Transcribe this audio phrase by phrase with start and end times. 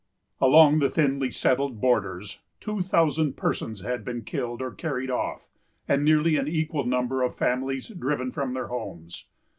[0.39, 5.51] Along the thinly settled borders, two thousand persons had been killed, or carried off,
[5.87, 9.25] and nearly an equal number of families driven from their homes.